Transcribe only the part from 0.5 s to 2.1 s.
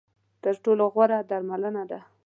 ټولو غوره درملنه ده.